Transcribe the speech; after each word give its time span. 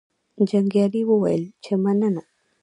جنګیالي 0.49 1.01
وویل 1.07 1.43
چې 1.63 1.73
مننه. 1.83 2.23